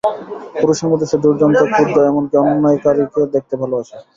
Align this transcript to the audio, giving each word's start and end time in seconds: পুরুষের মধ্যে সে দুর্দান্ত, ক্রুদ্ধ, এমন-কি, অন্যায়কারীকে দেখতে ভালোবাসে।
পুরুষের 0.59 0.87
মধ্যে 0.91 1.07
সে 1.11 1.17
দুর্দান্ত, 1.23 1.59
ক্রুদ্ধ, 1.71 1.95
এমন-কি, 2.09 2.35
অন্যায়কারীকে 2.41 3.21
দেখতে 3.35 3.53
ভালোবাসে। 3.61 3.95